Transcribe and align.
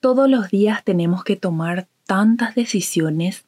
Todos 0.00 0.30
los 0.30 0.50
días 0.50 0.84
tenemos 0.84 1.24
que 1.24 1.34
tomar 1.34 1.88
tantas 2.06 2.54
decisiones 2.54 3.44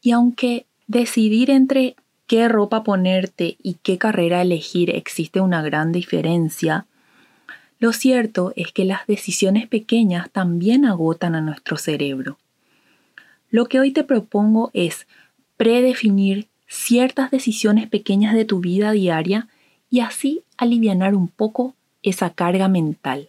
y 0.00 0.12
aunque 0.12 0.64
decidir 0.86 1.50
entre 1.50 1.96
qué 2.26 2.48
ropa 2.48 2.82
ponerte 2.82 3.58
y 3.62 3.74
qué 3.82 3.98
carrera 3.98 4.40
elegir 4.40 4.88
existe 4.88 5.40
una 5.40 5.60
gran 5.60 5.92
diferencia, 5.92 6.86
lo 7.78 7.92
cierto 7.92 8.54
es 8.56 8.72
que 8.72 8.86
las 8.86 9.06
decisiones 9.06 9.68
pequeñas 9.68 10.30
también 10.30 10.86
agotan 10.86 11.34
a 11.34 11.42
nuestro 11.42 11.76
cerebro. 11.76 12.38
Lo 13.50 13.66
que 13.66 13.80
hoy 13.80 13.90
te 13.90 14.02
propongo 14.02 14.70
es 14.72 15.06
predefinir 15.58 16.48
ciertas 16.66 17.30
decisiones 17.30 17.86
pequeñas 17.86 18.34
de 18.34 18.46
tu 18.46 18.60
vida 18.60 18.92
diaria 18.92 19.48
y 19.90 20.00
así 20.00 20.42
aliviar 20.56 21.14
un 21.14 21.28
poco 21.28 21.74
esa 22.02 22.30
carga 22.30 22.68
mental. 22.68 23.28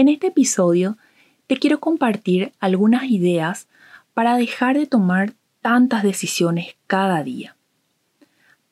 En 0.00 0.08
este 0.08 0.28
episodio 0.28 0.96
te 1.46 1.58
quiero 1.58 1.78
compartir 1.78 2.54
algunas 2.58 3.04
ideas 3.10 3.68
para 4.14 4.38
dejar 4.38 4.78
de 4.78 4.86
tomar 4.86 5.34
tantas 5.60 6.02
decisiones 6.02 6.74
cada 6.86 7.22
día. 7.22 7.54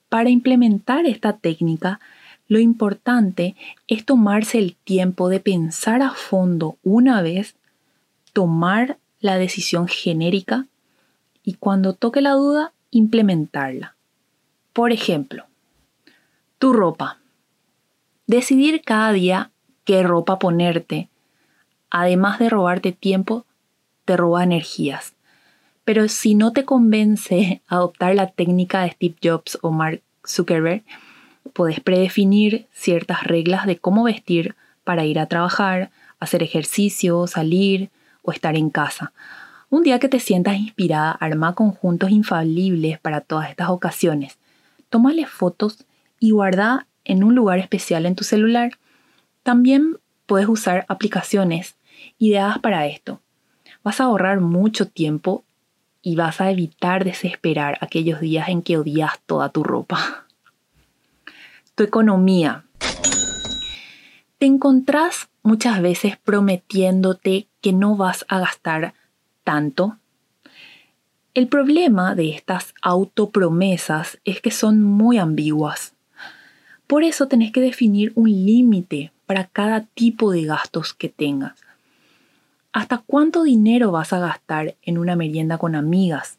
Para 0.09 0.31
implementar 0.31 1.05
esta 1.05 1.35
técnica, 1.37 2.01
lo 2.47 2.59
importante 2.61 3.57
es 3.89 4.07
tomarse 4.07 4.57
el 4.57 4.75
tiempo 4.75 5.29
de 5.29 5.39
pensar 5.39 6.01
a 6.01 6.13
fondo 6.13 6.79
una 6.83 7.21
vez, 7.21 7.57
tomar 8.33 8.97
la 9.21 9.37
decisión 9.37 9.87
genérica 9.87 10.65
y 11.45 11.57
cuando 11.57 11.93
toque 11.93 12.23
la 12.23 12.33
duda, 12.33 12.73
implementarla. 12.91 13.97
Por 14.73 14.93
ejemplo, 14.93 15.45
tu 16.59 16.73
ropa. 16.73 17.19
Decidir 18.27 18.81
cada 18.81 19.13
día 19.13 19.51
qué 19.85 20.03
ropa 20.03 20.39
ponerte 20.39 21.11
además 21.91 22.39
de 22.39 22.49
robarte 22.49 22.93
tiempo, 22.93 23.47
te 24.05 24.17
roba 24.17 24.45
energías. 24.45 25.15
Pero 25.85 26.09
si 26.09 26.35
no 26.35 26.53
te 26.53 26.65
convence 26.65 27.63
adoptar 27.69 28.15
la 28.15 28.29
técnica 28.29 28.83
de 28.83 28.91
Steve 28.91 29.17
Jobs 29.23 29.59
o 29.63 29.71
Mark 29.71 30.03
Zuckerberg, 30.27 30.83
puedes 31.53 31.81
predefinir 31.81 32.69
ciertas 32.73 33.25
reglas 33.25 33.67
de 33.67 33.79
cómo 33.79 34.05
vestir 34.05 34.55
para 34.85 35.05
ir 35.05 35.19
a 35.19 35.27
trabajar, 35.27 35.91
hacer 36.21 36.43
ejercicio, 36.43 37.27
salir 37.27 37.91
o 38.23 38.33
estar 38.33 38.57
en 38.57 38.71
casa. 38.71 39.13
Un 39.71 39.83
día 39.83 39.99
que 39.99 40.09
te 40.09 40.21
sientas 40.21 40.57
inspirada, 40.57 41.13
arma 41.13 41.55
conjuntos 41.55 42.11
infalibles 42.11 42.99
para 42.99 43.21
todas 43.21 43.51
estas 43.51 43.69
ocasiones. 43.69 44.39
Tómale 44.89 45.27
fotos 45.27 45.85
y 46.19 46.31
guarda 46.31 46.87
en 47.05 47.23
un 47.23 47.35
lugar 47.35 47.59
especial 47.59 48.07
en 48.07 48.15
tu 48.15 48.25
celular. 48.25 48.73
También 49.43 49.99
puedes 50.27 50.49
usar 50.49 50.87
aplicaciones 50.89 51.78
ideadas 52.19 52.59
para 52.59 52.87
esto. 52.87 53.21
Vas 53.83 54.01
a 54.01 54.05
ahorrar 54.05 54.41
mucho 54.41 54.89
tiempo 54.89 55.45
y 56.03 56.17
vas 56.17 56.41
a 56.41 56.51
evitar 56.51 57.05
desesperar 57.05 57.79
aquellos 57.81 58.21
días 58.21 58.49
en 58.49 58.63
que 58.63 58.77
odias 58.77 59.21
toda 59.27 59.51
tu 59.51 59.63
ropa. 59.63 60.27
Tu 61.75 61.85
economía. 61.85 62.65
Te 64.39 64.47
encontrás 64.47 65.29
muchas 65.43 65.81
veces 65.81 66.17
prometiéndote 66.17 67.47
que 67.61 67.73
no 67.73 67.97
vas 67.97 68.25
a 68.29 68.41
gastar 68.41 68.95
tanto. 69.45 69.97
El 71.35 71.47
problema 71.47 72.15
de 72.15 72.31
estas 72.31 72.75
autopromesas 72.83 74.19
es 74.25 74.41
que 74.41 74.51
son 74.51 74.83
muy 74.83 75.19
ambiguas. 75.19 75.95
Por 76.89 77.05
eso 77.05 77.29
tenés 77.29 77.53
que 77.53 77.61
definir 77.61 78.13
un 78.17 78.29
límite 78.29 79.13
para 79.27 79.47
cada 79.47 79.83
tipo 79.87 80.33
de 80.33 80.45
gastos 80.45 80.95
que 80.95 81.09
tengas. 81.09 81.68
¿Hasta 82.73 82.99
cuánto 82.99 83.45
dinero 83.45 83.91
vas 83.91 84.13
a 84.13 84.19
gastar 84.19 84.77
en 84.83 84.99
una 84.99 85.17
merienda 85.17 85.59
con 85.59 85.75
amigas, 85.75 86.39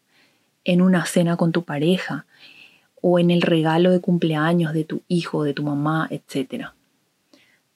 en 0.63 0.81
una 0.81 1.05
cena 1.05 1.37
con 1.37 1.51
tu 1.51 1.63
pareja 1.63 2.25
o 3.01 3.17
en 3.17 3.31
el 3.31 3.41
regalo 3.41 3.91
de 3.91 3.99
cumpleaños 3.99 4.73
de 4.73 4.83
tu 4.83 5.01
hijo, 5.07 5.43
de 5.43 5.53
tu 5.53 5.63
mamá, 5.63 6.07
etcétera? 6.11 6.75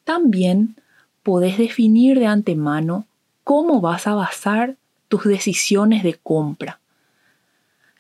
También 0.04 0.76
podés 1.24 1.58
definir 1.58 2.20
de 2.20 2.28
antemano 2.28 3.08
cómo 3.44 3.82
vas 3.82 4.06
a 4.06 4.16
basar 4.16 4.76
tus 5.08 5.24
decisiones 5.24 6.04
de 6.04 6.16
compra. 6.16 6.80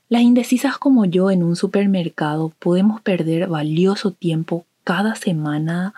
Las 0.10 0.22
indecisas 0.22 0.78
como 0.78 1.06
yo 1.06 1.32
en 1.32 1.42
un 1.42 1.56
supermercado 1.56 2.54
podemos 2.60 3.02
perder 3.02 3.48
valioso 3.48 4.12
tiempo 4.12 4.66
cada 4.84 5.16
semana 5.16 5.96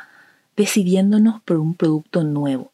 decidiéndonos 0.55 1.41
por 1.41 1.57
un 1.57 1.73
producto 1.73 2.23
nuevo. 2.23 2.71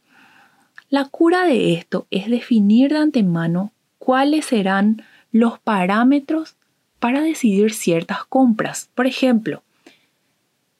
La 0.92 1.06
cura 1.06 1.46
de 1.46 1.74
esto 1.74 2.06
es 2.12 2.30
definir 2.30 2.92
de 2.92 2.98
antemano 2.98 3.72
cuáles 3.98 4.44
serán 4.44 5.04
los 5.32 5.58
parámetros 5.58 6.58
para 7.00 7.22
decidir 7.22 7.74
ciertas 7.74 8.26
compras. 8.26 8.90
Por 8.94 9.08
ejemplo, 9.08 9.64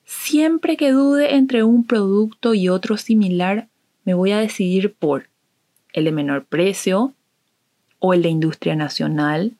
siempre 0.04 0.76
que 0.76 0.92
dude 0.92 1.36
entre 1.36 1.64
un 1.64 1.86
producto 1.86 2.54
y 2.54 2.68
otro 2.68 2.98
similar, 2.98 3.70
me 4.04 4.14
voy 4.14 4.32
a 4.32 4.40
decidir 4.40 4.94
por 4.94 5.30
el 5.94 6.04
de 6.04 6.12
menor 6.12 6.44
precio 6.44 7.14
o 8.00 8.14
el 8.14 8.22
de 8.22 8.30
industria 8.30 8.76
nacional 8.76 9.54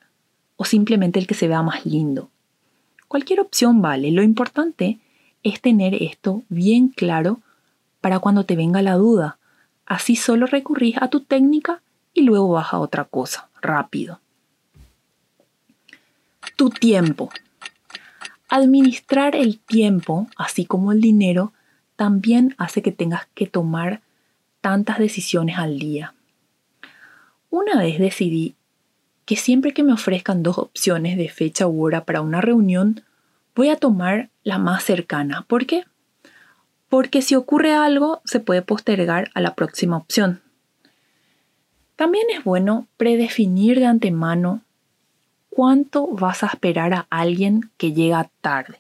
o 0.58 0.66
simplemente 0.66 1.18
el 1.18 1.28
que 1.28 1.34
se 1.34 1.48
vea 1.48 1.62
más 1.62 1.86
lindo. 1.86 2.30
Cualquier 3.08 3.40
opción 3.40 3.82
vale. 3.82 4.12
Lo 4.12 4.22
importante 4.22 5.00
es 5.44 5.62
tener 5.62 5.96
esto 6.04 6.44
bien 6.50 6.90
claro 6.90 7.40
para 8.02 8.20
cuando 8.20 8.44
te 8.44 8.58
venga 8.58 8.82
la 8.82 8.96
duda. 8.96 9.38
Así 9.92 10.16
solo 10.16 10.46
recurrís 10.46 10.96
a 11.02 11.10
tu 11.10 11.20
técnica 11.20 11.82
y 12.14 12.22
luego 12.22 12.48
vas 12.48 12.72
a 12.72 12.80
otra 12.80 13.04
cosa, 13.04 13.50
rápido. 13.62 14.22
Tu 16.56 16.70
tiempo. 16.70 17.30
Administrar 18.48 19.36
el 19.36 19.60
tiempo, 19.60 20.30
así 20.38 20.64
como 20.64 20.94
el 20.94 21.02
dinero, 21.02 21.52
también 21.98 22.56
hace 22.58 22.82
que 22.82 22.94
tengas 22.94 23.28
que 23.34 23.48
tomar 23.48 24.00
tantas 24.62 24.98
decisiones 24.98 25.58
al 25.58 25.78
día. 25.78 26.14
Una 27.50 27.78
vez 27.78 28.00
decidí 28.00 28.56
que 29.26 29.36
siempre 29.36 29.74
que 29.74 29.84
me 29.84 29.92
ofrezcan 29.92 30.42
dos 30.42 30.58
opciones 30.58 31.18
de 31.18 31.28
fecha 31.28 31.68
u 31.68 31.84
hora 31.84 32.06
para 32.06 32.22
una 32.22 32.40
reunión, 32.40 33.04
voy 33.56 33.68
a 33.68 33.76
tomar 33.76 34.30
la 34.46 34.58
más 34.58 34.86
cercana. 34.86 35.42
¿Por 35.50 35.66
qué? 35.66 35.84
Porque 36.92 37.22
si 37.22 37.36
ocurre 37.36 37.74
algo 37.74 38.22
se 38.26 38.42
puede 38.42 38.62
postergar 38.62 39.32
a 39.34 39.40
la 39.40 39.56
próxima 39.56 39.96
opción. 39.96 40.42
También 41.96 42.26
es 42.38 42.44
bueno 42.44 42.86
predefinir 42.98 43.80
de 43.80 43.86
antemano 43.86 44.60
cuánto 45.50 46.08
vas 46.08 46.44
a 46.44 46.48
esperar 46.48 46.94
a 46.94 47.08
alguien 47.10 47.72
que 47.78 47.94
llega 47.94 48.30
tarde. 48.42 48.78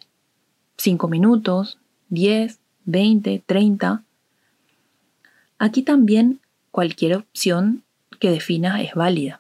5 0.76 1.08
minutos, 1.08 1.78
10, 2.10 2.60
20, 2.84 3.44
30. 3.46 4.04
Aquí 5.58 5.82
también 5.82 6.42
cualquier 6.70 7.16
opción 7.16 7.84
que 8.20 8.30
definas 8.30 8.82
es 8.82 8.94
válida. 8.94 9.40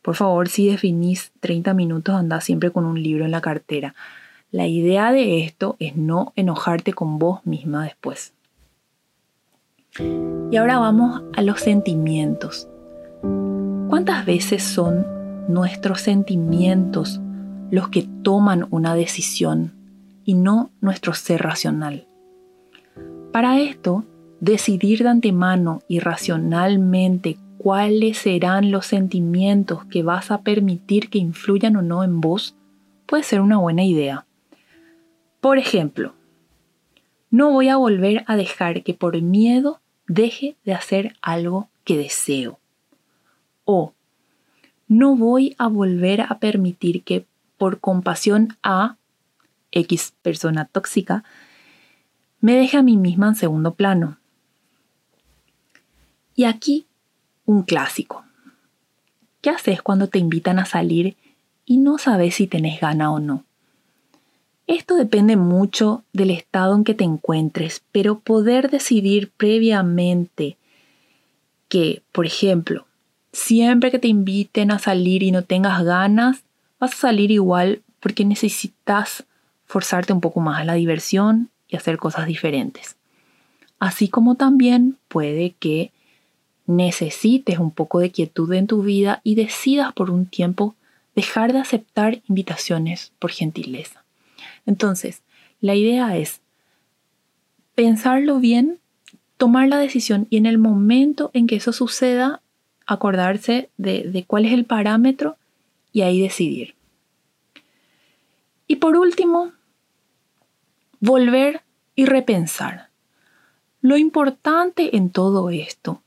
Por 0.00 0.14
favor, 0.14 0.48
si 0.48 0.70
definís 0.70 1.30
30 1.40 1.74
minutos, 1.74 2.14
anda 2.14 2.40
siempre 2.40 2.70
con 2.70 2.86
un 2.86 3.02
libro 3.02 3.26
en 3.26 3.32
la 3.32 3.42
cartera. 3.42 3.94
La 4.50 4.66
idea 4.66 5.12
de 5.12 5.44
esto 5.44 5.76
es 5.78 5.94
no 5.94 6.32
enojarte 6.34 6.94
con 6.94 7.18
vos 7.18 7.44
misma 7.44 7.84
después. 7.84 8.32
Y 10.50 10.56
ahora 10.56 10.78
vamos 10.78 11.22
a 11.36 11.42
los 11.42 11.60
sentimientos. 11.60 12.66
¿Cuántas 13.90 14.24
veces 14.24 14.62
son 14.62 15.06
nuestros 15.48 16.00
sentimientos 16.00 17.20
los 17.70 17.90
que 17.90 18.08
toman 18.22 18.66
una 18.70 18.94
decisión 18.94 19.72
y 20.24 20.32
no 20.32 20.70
nuestro 20.80 21.12
ser 21.12 21.42
racional? 21.42 22.06
Para 23.32 23.60
esto, 23.60 24.04
decidir 24.40 25.02
de 25.02 25.10
antemano 25.10 25.82
y 25.88 25.98
racionalmente 25.98 27.36
cuáles 27.58 28.16
serán 28.16 28.70
los 28.70 28.86
sentimientos 28.86 29.84
que 29.84 30.02
vas 30.02 30.30
a 30.30 30.40
permitir 30.40 31.10
que 31.10 31.18
influyan 31.18 31.76
o 31.76 31.82
no 31.82 32.02
en 32.02 32.22
vos 32.22 32.54
puede 33.04 33.24
ser 33.24 33.42
una 33.42 33.58
buena 33.58 33.84
idea. 33.84 34.24
Por 35.40 35.58
ejemplo, 35.58 36.14
No 37.30 37.50
voy 37.50 37.68
a 37.68 37.76
volver 37.76 38.24
a 38.26 38.36
dejar 38.36 38.82
que 38.82 38.94
por 38.94 39.20
miedo 39.20 39.80
deje 40.06 40.56
de 40.64 40.72
hacer 40.72 41.14
algo 41.20 41.68
que 41.84 41.98
deseo. 41.98 42.58
O 43.64 43.92
no 44.88 45.14
voy 45.14 45.54
a 45.58 45.68
volver 45.68 46.22
a 46.22 46.38
permitir 46.38 47.04
que 47.04 47.26
por 47.58 47.80
compasión 47.80 48.56
a 48.62 48.96
X 49.70 50.14
persona 50.22 50.64
tóxica 50.64 51.22
me 52.40 52.54
deje 52.54 52.78
a 52.78 52.82
mí 52.82 52.96
misma 52.96 53.28
en 53.28 53.34
segundo 53.34 53.74
plano. 53.74 54.18
Y 56.34 56.44
aquí 56.44 56.86
un 57.44 57.62
clásico. 57.62 58.24
¿Qué 59.42 59.50
haces 59.50 59.82
cuando 59.82 60.08
te 60.08 60.18
invitan 60.18 60.58
a 60.58 60.64
salir 60.64 61.16
y 61.66 61.76
no 61.76 61.98
sabes 61.98 62.36
si 62.36 62.46
tenés 62.46 62.80
gana 62.80 63.12
o 63.12 63.18
no? 63.18 63.44
Esto 64.68 64.96
depende 64.96 65.36
mucho 65.36 66.04
del 66.12 66.30
estado 66.30 66.76
en 66.76 66.84
que 66.84 66.92
te 66.92 67.02
encuentres, 67.02 67.82
pero 67.90 68.18
poder 68.18 68.70
decidir 68.70 69.30
previamente 69.34 70.58
que, 71.70 72.02
por 72.12 72.26
ejemplo, 72.26 72.86
siempre 73.32 73.90
que 73.90 73.98
te 73.98 74.08
inviten 74.08 74.70
a 74.70 74.78
salir 74.78 75.22
y 75.22 75.30
no 75.30 75.42
tengas 75.42 75.82
ganas, 75.84 76.42
vas 76.78 76.92
a 76.92 76.96
salir 76.96 77.30
igual 77.30 77.80
porque 77.98 78.26
necesitas 78.26 79.24
forzarte 79.64 80.12
un 80.12 80.20
poco 80.20 80.40
más 80.40 80.60
a 80.60 80.64
la 80.64 80.74
diversión 80.74 81.48
y 81.66 81.76
hacer 81.76 81.96
cosas 81.96 82.26
diferentes. 82.26 82.96
Así 83.78 84.08
como 84.08 84.34
también 84.34 84.98
puede 85.08 85.54
que 85.58 85.92
necesites 86.66 87.58
un 87.58 87.70
poco 87.70 88.00
de 88.00 88.10
quietud 88.10 88.52
en 88.52 88.66
tu 88.66 88.82
vida 88.82 89.22
y 89.24 89.34
decidas 89.34 89.94
por 89.94 90.10
un 90.10 90.26
tiempo 90.26 90.74
dejar 91.16 91.54
de 91.54 91.60
aceptar 91.60 92.20
invitaciones 92.28 93.12
por 93.18 93.30
gentileza. 93.30 94.04
Entonces, 94.66 95.22
la 95.60 95.74
idea 95.74 96.16
es 96.16 96.40
pensarlo 97.74 98.38
bien, 98.38 98.78
tomar 99.36 99.68
la 99.68 99.78
decisión 99.78 100.26
y 100.30 100.36
en 100.36 100.46
el 100.46 100.58
momento 100.58 101.30
en 101.32 101.46
que 101.46 101.56
eso 101.56 101.72
suceda, 101.72 102.42
acordarse 102.86 103.70
de, 103.76 104.24
cuál 104.26 104.46
es 104.46 104.52
el 104.52 104.64
parámetro 104.64 105.36
y 105.92 106.02
ahí 106.02 106.20
decidir. 106.20 106.74
Y 108.66 108.76
por 108.76 108.96
último, 108.96 109.52
volver 111.00 111.62
y 111.94 112.06
repensar. 112.06 112.88
Lo 113.80 113.96
importante 113.96 114.96
en 114.96 115.10
todo 115.10 115.50
esto 115.50 116.02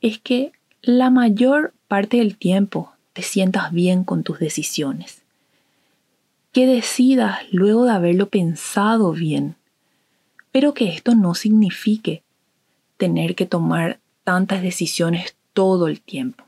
es 0.00 0.18
que 0.18 0.52
la 0.82 1.10
mayor 1.10 1.74
parte 1.88 2.18
del 2.18 2.36
tiempo 2.36 2.92
te 3.12 3.22
sientas 3.22 3.72
bien 3.72 4.04
con 4.04 4.22
tus 4.22 4.38
decisiones 4.38 5.23
que 6.54 6.68
decidas 6.68 7.40
luego 7.50 7.84
de 7.84 7.90
haberlo 7.90 8.28
pensado 8.28 9.10
bien, 9.10 9.56
pero 10.52 10.72
que 10.72 10.88
esto 10.88 11.16
no 11.16 11.34
signifique 11.34 12.22
tener 12.96 13.34
que 13.34 13.44
tomar 13.44 13.98
tantas 14.22 14.62
decisiones 14.62 15.34
todo 15.52 15.88
el 15.88 16.00
tiempo. 16.00 16.44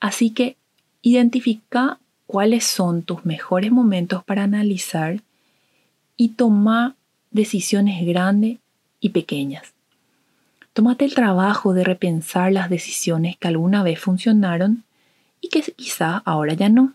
Así 0.00 0.30
que 0.30 0.56
identifica 1.00 2.00
cuáles 2.26 2.64
son 2.64 3.02
tus 3.02 3.24
mejores 3.24 3.70
momentos 3.70 4.24
para 4.24 4.42
analizar 4.42 5.22
y 6.16 6.30
toma 6.30 6.96
decisiones 7.30 8.04
grandes 8.04 8.58
y 8.98 9.10
pequeñas. 9.10 9.74
Tómate 10.72 11.04
el 11.04 11.14
trabajo 11.14 11.72
de 11.72 11.84
repensar 11.84 12.52
las 12.52 12.68
decisiones 12.68 13.36
que 13.36 13.46
alguna 13.46 13.84
vez 13.84 14.00
funcionaron 14.00 14.82
y 15.40 15.50
que 15.50 15.62
quizá 15.62 16.20
ahora 16.24 16.54
ya 16.54 16.68
no 16.68 16.94